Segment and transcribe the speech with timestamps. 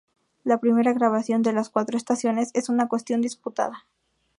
[0.43, 3.85] La primera grabación de "Las cuatro estaciones" es una cuestión disputada.